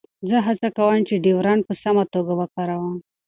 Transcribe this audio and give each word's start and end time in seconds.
زه 0.29 0.37
هڅه 0.47 0.67
کوم 0.77 0.99
چې 1.07 1.21
ډیوډرنټ 1.25 1.61
په 1.69 1.73
سمه 1.83 2.03
توګه 2.13 2.33
وکاروم. 2.39 2.95